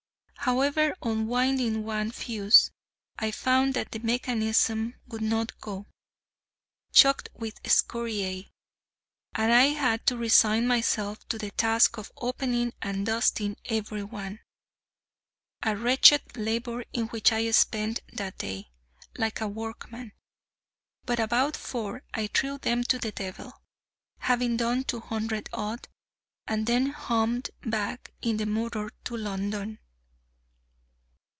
However, 0.45 0.95
on 1.03 1.27
winding 1.27 1.83
one 1.83 2.09
fuse, 2.11 2.71
I 3.19 3.29
found 3.29 3.75
that 3.75 3.91
the 3.91 3.99
mechanism 3.99 4.95
would 5.07 5.21
not 5.21 5.61
go, 5.61 5.85
choked 6.91 7.29
with 7.35 7.59
scoriae; 7.65 8.49
and 9.35 9.53
I 9.53 9.65
had 9.65 10.07
to 10.07 10.17
resign 10.17 10.65
myself 10.65 11.23
to 11.29 11.37
the 11.37 11.51
task 11.51 11.99
of 11.99 12.11
opening 12.17 12.73
and 12.81 13.05
dusting 13.05 13.55
every 13.65 14.01
one: 14.03 14.39
a 15.61 15.77
wretched 15.77 16.35
labour 16.35 16.85
in 16.91 17.05
which 17.09 17.31
I 17.31 17.51
spent 17.51 17.99
that 18.11 18.39
day, 18.39 18.71
like 19.19 19.41
a 19.41 19.47
workman. 19.47 20.11
But 21.05 21.19
about 21.19 21.55
four 21.55 22.01
I 22.15 22.25
threw 22.25 22.57
them 22.57 22.83
to 22.85 22.97
the 22.97 23.11
devil, 23.11 23.61
having 24.17 24.57
done 24.57 24.85
two 24.85 25.01
hundred 25.01 25.49
odd, 25.53 25.87
and 26.47 26.65
then 26.65 26.87
hummed 26.87 27.51
back 27.61 28.11
in 28.23 28.37
the 28.37 28.47
motor 28.47 28.89
to 29.05 29.15
London. 29.15 29.77